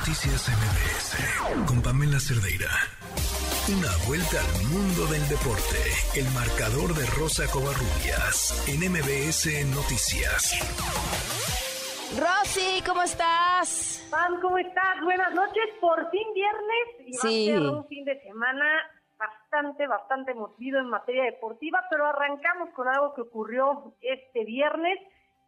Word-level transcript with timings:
Noticias 0.00 0.48
MBS 0.48 1.66
con 1.68 1.82
Pamela 1.82 2.18
Cerdeira. 2.18 2.72
Una 3.68 3.92
vuelta 4.08 4.40
al 4.40 4.64
mundo 4.72 5.04
del 5.12 5.20
deporte. 5.28 5.76
El 6.16 6.24
marcador 6.32 6.96
de 6.96 7.04
Rosa 7.20 7.44
Covarrubias 7.52 8.64
en 8.66 8.80
MBS 8.88 9.44
Noticias. 9.76 10.56
Rosy, 12.16 12.80
¿cómo 12.86 13.02
estás? 13.02 14.06
Pam, 14.10 14.40
¿cómo 14.40 14.56
estás? 14.58 15.00
Buenas 15.04 15.34
noches. 15.34 15.68
Por 15.80 16.10
fin 16.10 16.26
viernes 16.34 16.86
y 17.06 17.12
va 17.16 17.22
Sí. 17.22 17.50
a 17.50 17.52
ser 17.52 17.62
un 17.68 17.86
fin 17.88 18.04
de 18.06 18.20
semana 18.22 18.66
bastante, 19.18 19.86
bastante 19.86 20.32
movido 20.34 20.80
en 20.80 20.88
materia 20.88 21.24
deportiva, 21.24 21.84
pero 21.90 22.06
arrancamos 22.06 22.70
con 22.74 22.88
algo 22.88 23.12
que 23.14 23.20
ocurrió 23.20 23.94
este 24.00 24.44
viernes 24.44 24.98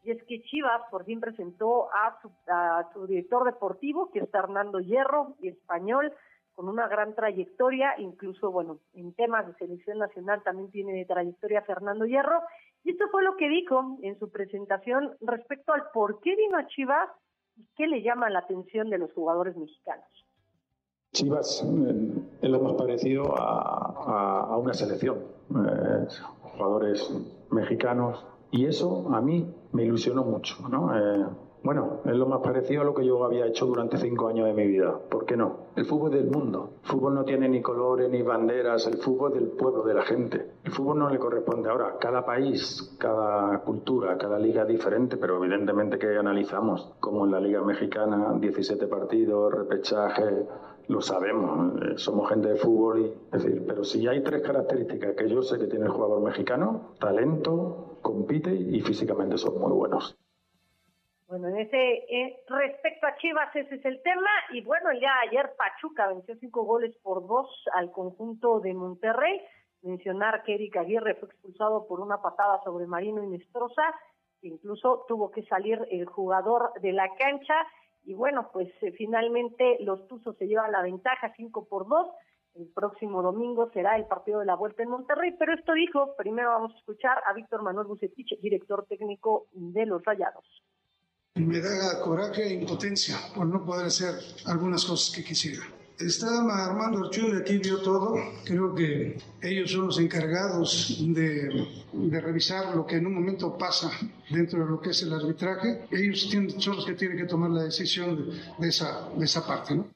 y 0.04 0.10
es 0.10 0.22
que 0.24 0.42
Chivas 0.42 0.82
por 0.90 1.04
fin 1.04 1.20
presentó 1.20 1.88
a 1.92 2.18
su, 2.20 2.30
a 2.48 2.88
su 2.92 3.06
director 3.06 3.44
deportivo, 3.44 4.10
que 4.10 4.20
es 4.20 4.30
Fernando 4.30 4.80
Hierro, 4.80 5.34
español, 5.42 6.12
con 6.54 6.68
una 6.68 6.86
gran 6.86 7.14
trayectoria, 7.14 7.94
incluso, 7.98 8.50
bueno, 8.50 8.78
en 8.94 9.14
temas 9.14 9.46
de 9.46 9.54
selección 9.54 9.98
nacional 9.98 10.42
también 10.42 10.70
tiene 10.70 11.04
trayectoria 11.06 11.62
Fernando 11.62 12.04
Hierro, 12.04 12.40
y 12.84 12.90
esto 12.90 13.04
fue 13.10 13.22
lo 13.22 13.36
que 13.36 13.48
dijo 13.48 13.96
en 14.02 14.18
su 14.18 14.30
presentación 14.30 15.16
respecto 15.20 15.72
al 15.72 15.84
por 15.94 16.20
qué 16.20 16.34
vino 16.36 16.58
a 16.58 16.66
Chivas 16.66 17.08
y 17.56 17.64
qué 17.76 17.86
le 17.86 18.02
llama 18.02 18.28
la 18.28 18.40
atención 18.40 18.90
de 18.90 18.98
los 18.98 19.12
jugadores 19.12 19.56
mexicanos. 19.56 20.04
Chivas 21.12 21.62
eh, 21.64 22.12
es 22.42 22.50
lo 22.50 22.60
más 22.60 22.72
parecido 22.74 23.34
a, 23.38 23.94
a- 24.06 24.40
a 24.52 24.56
una 24.56 24.74
selección, 24.74 25.18
eh, 25.50 26.06
jugadores 26.42 27.10
mexicanos, 27.50 28.26
y 28.52 28.66
eso 28.66 29.08
a 29.12 29.20
mí 29.20 29.52
me 29.72 29.84
ilusionó 29.84 30.24
mucho, 30.24 30.56
¿no? 30.68 30.94
Eh, 30.94 31.26
bueno, 31.64 32.00
es 32.04 32.16
lo 32.16 32.26
más 32.26 32.40
parecido 32.40 32.82
a 32.82 32.84
lo 32.84 32.92
que 32.92 33.06
yo 33.06 33.24
había 33.24 33.46
hecho 33.46 33.66
durante 33.66 33.96
cinco 33.96 34.28
años 34.28 34.46
de 34.46 34.52
mi 34.52 34.66
vida. 34.66 34.98
¿Por 35.08 35.24
qué 35.24 35.36
no? 35.36 35.68
El 35.76 35.86
fútbol 35.86 36.12
es 36.12 36.22
del 36.22 36.30
mundo. 36.30 36.72
El 36.82 36.90
fútbol 36.90 37.14
no 37.14 37.24
tiene 37.24 37.48
ni 37.48 37.62
colores 37.62 38.10
ni 38.10 38.20
banderas. 38.20 38.86
El 38.88 38.98
fútbol 38.98 39.32
es 39.32 39.40
del 39.40 39.50
pueblo, 39.52 39.84
de 39.84 39.94
la 39.94 40.02
gente. 40.02 40.54
El 40.64 40.72
fútbol 40.72 40.98
no 40.98 41.08
le 41.08 41.20
corresponde 41.20 41.70
ahora. 41.70 41.96
Cada 42.00 42.26
país, 42.26 42.96
cada 42.98 43.60
cultura, 43.60 44.18
cada 44.18 44.40
liga 44.40 44.62
es 44.62 44.68
diferente, 44.68 45.16
pero 45.16 45.36
evidentemente 45.36 45.98
que 45.98 46.16
analizamos, 46.16 46.94
como 46.98 47.24
en 47.24 47.30
la 47.30 47.40
Liga 47.40 47.62
Mexicana, 47.62 48.36
17 48.40 48.86
partidos, 48.88 49.54
repechaje, 49.54 50.44
lo 50.88 51.00
sabemos. 51.00 51.80
eh, 51.82 51.94
Somos 51.96 52.28
gente 52.28 52.48
de 52.48 52.56
fútbol 52.56 53.00
y, 53.00 53.36
decir, 53.36 53.64
pero 53.66 53.84
si 53.84 54.06
hay 54.06 54.22
tres 54.22 54.42
características 54.42 55.14
que 55.16 55.28
yo 55.28 55.42
sé 55.42 55.58
que 55.58 55.66
tiene 55.66 55.86
el 55.86 55.92
jugador 55.92 56.22
mexicano, 56.22 56.94
talento, 56.98 57.98
compite 58.02 58.52
y 58.52 58.80
físicamente 58.80 59.38
son 59.38 59.60
muy 59.60 59.72
buenos. 59.72 60.16
Bueno, 61.32 61.48
en 61.48 61.58
ese 61.60 61.76
eh, 61.76 62.44
respecto 62.46 63.06
a 63.06 63.16
Chivas 63.16 63.56
ese 63.56 63.76
es 63.76 63.84
el 63.86 64.02
tema 64.02 64.28
y 64.52 64.62
bueno, 64.62 64.90
de 64.90 65.06
ayer 65.06 65.50
Pachuca 65.56 66.08
venció 66.08 66.36
cinco 66.36 66.64
goles 66.64 66.94
por 67.02 67.26
dos 67.26 67.48
al 67.72 67.90
conjunto 67.90 68.60
de 68.60 68.74
Monterrey. 68.74 69.40
Mencionar 69.80 70.42
que 70.42 70.54
Eric 70.54 70.76
Aguirre 70.76 71.14
fue 71.14 71.28
expulsado 71.28 71.86
por 71.88 72.00
una 72.00 72.20
patada 72.20 72.60
sobre 72.62 72.86
Marino 72.86 73.22
Inestrosa, 73.24 73.82
incluso 74.42 75.06
tuvo 75.08 75.30
que 75.30 75.42
salir 75.44 75.80
el 75.90 76.04
jugador 76.04 76.72
de 76.82 76.92
la 76.92 77.08
cancha 77.16 77.54
y 78.04 78.14
bueno, 78.14 78.50
pues 78.52 78.68
eh, 78.80 78.92
finalmente 78.92 79.78
los 79.80 80.06
Tuzos 80.08 80.36
se 80.36 80.46
llevan 80.46 80.72
la 80.72 80.82
ventaja 80.82 81.32
cinco 81.36 81.66
por 81.66 81.88
dos. 81.88 82.08
El 82.54 82.66
próximo 82.68 83.22
domingo 83.22 83.70
será 83.72 83.96
el 83.96 84.04
partido 84.06 84.40
de 84.40 84.46
la 84.46 84.56
vuelta 84.56 84.82
en 84.82 84.90
Monterrey, 84.90 85.34
pero 85.38 85.54
esto 85.54 85.72
dijo, 85.72 86.14
primero 86.16 86.50
vamos 86.50 86.74
a 86.74 86.78
escuchar 86.78 87.18
a 87.26 87.32
Víctor 87.32 87.62
Manuel 87.62 87.86
Bucetich, 87.86 88.38
director 88.40 88.84
técnico 88.86 89.46
de 89.52 89.86
los 89.86 90.04
Rayados. 90.04 90.44
Me 91.34 91.60
da 91.60 91.98
coraje 92.04 92.42
e 92.42 92.54
impotencia 92.60 93.16
por 93.34 93.46
no 93.46 93.64
poder 93.64 93.86
hacer 93.86 94.12
algunas 94.44 94.84
cosas 94.84 95.14
que 95.14 95.24
quisiera. 95.24 95.62
Está 96.04 96.26
Armando 96.66 97.04
Archul, 97.04 97.40
aquí 97.40 97.58
vio 97.58 97.80
todo. 97.82 98.14
Creo 98.44 98.74
que 98.74 99.16
ellos 99.40 99.70
son 99.70 99.86
los 99.86 99.98
encargados 100.00 100.98
de, 101.14 102.20
revisar 102.20 102.74
lo 102.74 102.84
que 102.86 102.96
en 102.96 103.06
un 103.06 103.14
momento 103.14 103.56
pasa 103.56 103.90
dentro 104.30 104.64
de 104.64 104.70
lo 104.70 104.80
que 104.80 104.90
es 104.90 105.02
el 105.02 105.12
arbitraje. 105.12 105.86
Ellos 105.90 106.28
tienen- 106.30 106.60
son 106.60 106.76
los 106.76 106.86
que 106.86 106.94
tienen 106.94 107.16
que 107.18 107.24
tomar 107.26 107.50
la 107.50 107.62
decisión 107.64 108.16
de, 108.16 108.32
de 108.58 108.68
esa, 108.68 109.08
de 109.16 109.24
esa 109.24 109.46
parte, 109.46 109.74
¿no? 109.76 109.86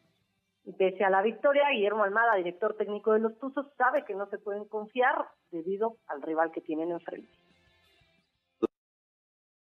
Pese 0.79 1.05
a 1.05 1.11
la 1.11 1.23
victoria, 1.23 1.63
Guillermo 1.73 2.03
Almada, 2.05 2.35
director 2.37 2.75
técnico 2.77 3.13
de 3.13 3.21
los 3.21 3.39
Tuzos, 3.39 3.67
sabe 3.79 4.05
que 4.05 4.15
no 4.15 4.27
se 4.29 4.39
pueden 4.39 4.65
confiar 4.65 5.15
debido 5.53 5.97
al 6.09 6.23
rival 6.23 6.51
que 6.53 6.61
tienen 6.61 6.91
enfrente. 6.91 7.29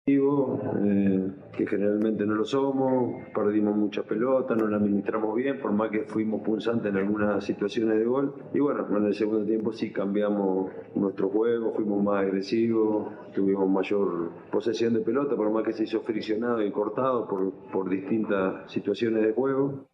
Eh, 0.06 1.31
que 1.56 1.66
generalmente 1.66 2.25
no 2.25 2.36
lo 2.36 2.44
somos, 2.44 3.22
perdimos 3.34 3.78
muchas 3.78 4.03
pelotas, 4.03 4.58
no 4.58 4.68
la 4.68 4.75
administramos 4.75 5.34
bien, 5.34 5.62
por 5.62 5.72
más 5.72 5.91
que 5.91 6.02
fuimos 6.02 6.41
punzantes 6.41 6.91
en 6.91 6.97
algunas 6.97 7.46
situaciones 7.46 8.00
de 8.00 8.03
gol. 8.03 8.34
Y 8.53 8.59
bueno, 8.59 8.86
en 8.97 9.06
el 9.06 9.14
segundo 9.14 9.46
tiempo 9.46 9.72
sí 9.72 9.94
cambiamos 9.94 10.72
nuestro 10.94 11.30
juego, 11.30 11.72
fuimos 11.74 12.03
más 12.03 12.22
agresivos, 12.22 13.14
tuvimos 13.34 13.69
mayor 13.69 14.31
posesión 14.52 14.94
de 14.94 15.00
pelota, 15.00 15.38
por 15.38 15.50
más 15.52 15.64
que 15.64 15.72
se 15.72 15.86
hizo 15.86 16.02
friccionado 16.02 16.62
y 16.62 16.70
cortado 16.70 17.25
por, 17.25 17.53
por 17.72 17.90
distintas 17.90 18.70
situaciones 18.70 19.24
de 19.24 19.31
juego. 19.31 19.85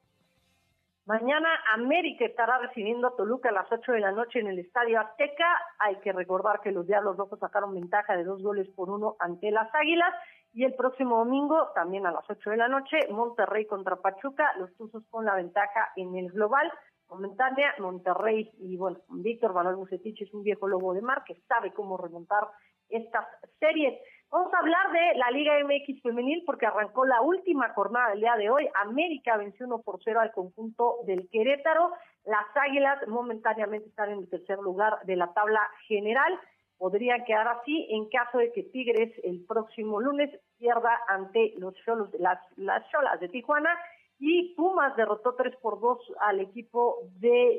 Mañana 1.10 1.50
América 1.74 2.24
estará 2.24 2.60
recibiendo 2.60 3.08
a 3.08 3.16
Toluca 3.16 3.50
a 3.50 3.52
las 3.52 3.72
8 3.72 3.94
de 3.94 4.00
la 4.00 4.12
noche 4.12 4.42
en 4.42 4.48
el 4.48 4.60
Estadio 4.60 5.00
Azteca. 5.00 5.60
Hay 5.80 5.96
que 6.02 6.14
recordar 6.14 6.62
que 6.62 6.72
los 6.72 6.86
Diablos 6.86 7.18
Rojos 7.18 7.40
sacaron 7.40 7.74
ventaja 7.74 8.16
de 8.16 8.24
dos 8.24 8.44
goles 8.44 8.70
por 8.76 8.92
uno 8.92 9.16
ante 9.18 9.50
las 9.50 9.74
Águilas. 9.74 10.14
Y 10.54 10.66
el 10.66 10.76
próximo 10.76 11.18
domingo, 11.18 11.70
también 11.74 12.06
a 12.06 12.12
las 12.12 12.30
8 12.30 12.52
de 12.52 12.58
la 12.58 12.68
noche, 12.68 13.00
Monterrey 13.10 13.66
contra 13.66 13.96
Pachuca, 13.96 14.54
los 14.60 14.72
Tuzos 14.78 15.04
con 15.10 15.26
la 15.26 15.34
ventaja 15.34 15.90
en 15.96 16.16
el 16.16 16.30
global. 16.30 16.72
Momentánea, 17.10 17.74
Monterrey 17.80 18.52
y 18.60 18.78
bueno, 18.78 19.00
Víctor 19.10 19.56
Manuel 19.56 19.78
Bucetich 19.78 20.22
es 20.22 20.32
un 20.32 20.44
viejo 20.44 20.68
lobo 20.68 20.94
de 20.94 21.02
mar 21.02 21.24
que 21.26 21.42
sabe 21.48 21.74
cómo 21.74 21.98
remontar 21.98 22.44
estas 22.88 23.26
series. 23.60 24.00
Vamos 24.32 24.54
a 24.54 24.60
hablar 24.60 24.92
de 24.92 25.18
la 25.18 25.32
Liga 25.32 25.54
MX 25.64 26.04
femenil 26.04 26.44
porque 26.46 26.68
arrancó 26.68 27.04
la 27.04 27.20
última 27.22 27.70
jornada 27.70 28.12
del 28.12 28.20
día 28.20 28.36
de 28.36 28.52
hoy. 28.52 28.70
América 28.76 29.38
venció 29.38 29.66
1 29.66 29.82
por 29.82 30.00
0 30.04 30.20
al 30.20 30.32
conjunto 30.34 30.98
del 31.08 31.28
Querétaro. 31.32 31.92
Las 32.26 32.46
Águilas 32.56 33.08
momentáneamente 33.08 33.90
están 33.90 34.12
en 34.12 34.20
el 34.20 34.30
tercer 34.30 34.60
lugar 34.60 35.00
de 35.06 35.16
la 35.16 35.34
tabla 35.34 35.62
general. 35.88 36.40
Podrían 36.78 37.26
quedar 37.26 37.48
así 37.48 37.88
en 37.90 38.08
caso 38.10 38.38
de 38.38 38.52
que 38.52 38.62
Tigres 38.64 39.12
el 39.24 39.44
próximo 39.48 40.00
lunes 40.00 40.30
pierda 40.60 41.00
ante 41.08 41.54
los 41.58 41.74
Cholos, 41.84 42.12
las, 42.20 42.40
las 42.56 42.88
Cholas 42.92 43.20
de 43.20 43.30
Tijuana 43.30 43.76
y 44.20 44.54
Pumas 44.54 44.96
derrotó 44.96 45.34
3 45.34 45.56
por 45.56 45.80
2 45.80 45.98
al 46.20 46.40
equipo 46.40 46.98
de 47.20 47.56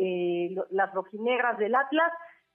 eh, 0.52 0.56
las 0.70 0.94
rojinegras 0.94 1.58
del 1.58 1.74
Atlas. 1.74 2.12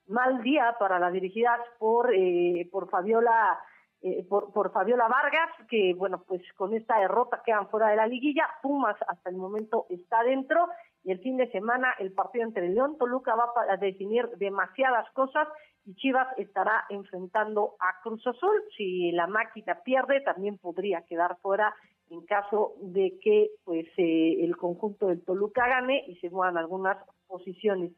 Mal 0.08 0.42
día 0.42 0.74
para 0.80 1.00
las 1.00 1.12
dirigidas 1.12 1.60
por, 1.80 2.14
eh, 2.16 2.70
por 2.72 2.90
Fabiola 2.90 3.60
eh, 4.08 4.24
por, 4.30 4.54
por 4.54 4.72
Fabiola 4.72 5.08
Vargas, 5.08 5.50
que 5.68 5.96
bueno, 5.96 6.24
pues 6.28 6.40
con 6.54 6.76
esta 6.76 7.00
derrota 7.00 7.42
quedan 7.44 7.68
fuera 7.70 7.88
de 7.88 7.96
la 7.96 8.06
liguilla. 8.06 8.48
Pumas 8.62 8.96
hasta 9.08 9.32
el 9.32 9.36
momento 9.36 9.88
está 9.90 10.22
dentro 10.22 10.68
y 11.04 11.12
el 11.12 11.18
fin 11.22 11.38
de 11.38 11.50
semana 11.50 11.92
el 11.98 12.12
partido 12.12 12.46
entre 12.46 12.70
León 12.70 13.00
Toluca 13.00 13.34
va 13.34 13.52
a 13.68 13.78
definir 13.78 14.28
demasiadas 14.38 15.10
cosas 15.14 15.48
y 15.86 15.96
Chivas 15.96 16.28
estará 16.38 16.86
enfrentando 16.90 17.78
a 17.80 18.00
Cruz 18.04 18.22
Azul. 18.28 18.62
Si 18.78 19.12
la 19.12 19.26
máquina 19.26 19.80
pierde, 19.84 20.22
también 20.22 20.60
podría 20.60 21.02
quedar 21.02 21.38
fuera 21.42 21.76
en 22.12 22.24
caso 22.28 22.76
de 22.82 23.18
que 23.24 23.50
pues 23.64 23.88
eh, 23.98 24.38
el 24.44 24.56
conjunto 24.56 25.08
del 25.08 25.26
Toluca 25.26 25.68
gane 25.68 26.04
y 26.08 26.16
se 26.18 26.30
muevan 26.30 26.58
algunas 26.58 26.98
posiciones. 27.26 27.92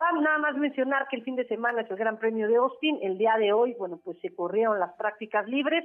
Vamos 0.00 0.22
nada 0.22 0.38
más 0.38 0.56
mencionar 0.56 1.08
que 1.08 1.16
el 1.16 1.24
fin 1.24 1.36
de 1.36 1.46
semana 1.46 1.82
es 1.82 1.90
el 1.90 1.96
Gran 1.98 2.18
Premio 2.18 2.48
de 2.48 2.56
Austin. 2.56 2.98
El 3.02 3.18
día 3.18 3.36
de 3.36 3.52
hoy, 3.52 3.74
bueno, 3.78 4.00
pues 4.02 4.18
se 4.20 4.34
corrieron 4.34 4.80
las 4.80 4.94
prácticas 4.94 5.46
libres. 5.46 5.84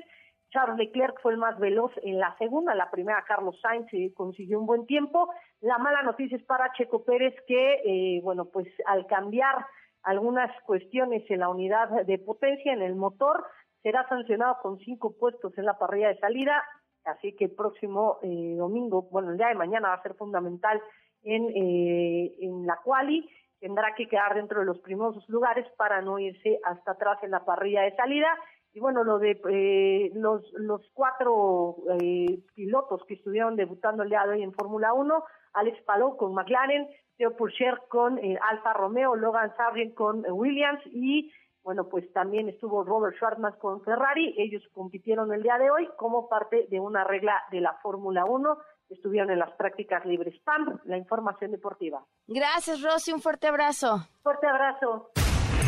Charles 0.52 0.78
Leclerc 0.78 1.20
fue 1.22 1.34
el 1.34 1.38
más 1.38 1.60
veloz 1.60 1.92
en 2.02 2.18
la 2.18 2.34
segunda, 2.38 2.74
la 2.76 2.90
primera 2.90 3.26
Carlos 3.28 3.60
Sainz 3.62 3.88
eh, 3.92 4.14
consiguió 4.16 4.58
un 4.58 4.68
buen 4.68 4.86
tiempo. 4.86 5.30
La 5.60 5.80
mala 5.80 6.02
noticia 6.02 6.38
es 6.38 6.44
para 6.46 6.72
Checo 6.72 7.04
Pérez 7.04 7.36
que, 7.46 7.82
eh, 7.84 8.22
bueno, 8.24 8.46
pues 8.46 8.68
al 8.86 9.06
cambiar 9.06 9.66
algunas 10.04 10.50
cuestiones 10.62 11.30
en 11.30 11.42
la 11.42 11.50
unidad 11.50 12.06
de 12.06 12.18
potencia, 12.18 12.72
en 12.72 12.84
el 12.84 12.96
motor, 12.96 13.44
será 13.84 14.08
sancionado 14.08 14.60
con 14.62 14.80
cinco 14.80 15.14
puestos 15.20 15.58
en 15.58 15.66
la 15.66 15.78
parrilla 15.78 16.08
de 16.08 16.20
salida. 16.20 16.64
Así 17.04 17.36
que 17.36 17.46
el 17.46 17.52
próximo 17.52 18.20
eh, 18.24 18.56
domingo, 18.58 19.10
bueno, 19.12 19.32
el 19.32 19.38
día 19.38 19.48
de 19.48 19.56
mañana 19.56 19.90
va 19.90 19.96
a 19.96 20.04
ser 20.04 20.14
fundamental 20.14 20.82
en, 21.22 21.50
en 21.54 22.66
la 22.66 22.80
quali 22.82 23.28
tendrá 23.60 23.94
que 23.96 24.08
quedar 24.08 24.36
dentro 24.36 24.60
de 24.60 24.66
los 24.66 24.80
primeros 24.80 25.28
lugares 25.30 25.66
para 25.78 26.02
no 26.02 26.20
irse 26.20 26.60
hasta 26.64 26.92
atrás 26.92 27.18
en 27.24 27.32
la 27.32 27.46
parrilla 27.46 27.82
de 27.82 27.96
salida. 27.96 28.28
Y 28.74 28.80
bueno, 28.80 29.04
lo 29.04 29.20
de 29.20 29.40
eh, 29.50 30.12
los, 30.16 30.44
los 30.54 30.82
cuatro 30.94 31.78
eh, 32.00 32.40
pilotos 32.54 33.04
que 33.08 33.14
estuvieron 33.14 33.56
debutando 33.56 34.04
el 34.04 34.10
día 34.10 34.26
de 34.26 34.34
hoy 34.34 34.44
en 34.44 34.54
Fórmula 34.54 34.94
1, 34.94 35.24
Alex 35.54 35.82
Palou 35.84 36.18
con 36.18 36.34
McLaren, 36.34 36.88
Theo 37.18 37.36
Pourchaire 37.36 37.78
con 37.88 38.18
eh, 38.18 38.38
Alfa 38.50 38.74
Romeo, 38.74 39.16
Logan 39.16 39.56
Sargent 39.56 39.94
con 39.94 40.26
eh, 40.26 40.32
Williams 40.32 40.82
y 40.88 41.32
bueno, 41.64 41.90
pues 41.90 42.12
también 42.14 42.48
estuvo 42.48 42.84
Robert 42.84 43.16
Schwartzman 43.16 43.54
con 43.54 43.82
Ferrari. 43.82 44.36
Ellos 44.38 44.62
compitieron 44.72 45.34
el 45.34 45.42
día 45.42 45.58
de 45.58 45.72
hoy 45.72 45.90
como 45.98 46.30
parte 46.30 46.68
de 46.70 46.80
una 46.80 47.04
regla 47.04 47.42
de 47.50 47.62
la 47.62 47.74
Fórmula 47.82 48.26
1 48.26 48.58
estuvieron 48.90 49.32
en 49.32 49.40
las 49.40 49.52
prácticas 49.54 50.06
libres. 50.06 50.40
PAM, 50.44 50.80
la 50.86 50.98
información 50.98 51.52
deportiva. 51.52 52.04
Gracias, 52.28 52.82
Rosy. 52.82 53.14
Un 53.14 53.22
fuerte 53.22 53.48
abrazo. 53.48 54.08
Fuerte 54.24 54.48
abrazo. 54.48 55.12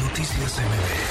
Noticias 0.03 0.59
MBS 0.59 1.06